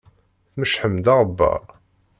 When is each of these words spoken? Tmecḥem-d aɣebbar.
Tmecḥem-d 0.53 1.05
aɣebbar. 1.13 1.63